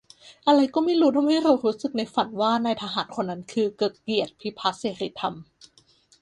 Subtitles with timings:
[0.47, 5.35] อะไรก็ไม่รู้ทำให้เรารู้สึกในฝัน ว่านายทหารคนนั้นคือ เกริกเกียรติ พิพัทธ์เสรีธรรม